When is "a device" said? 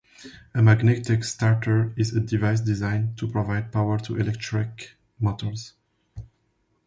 2.15-2.59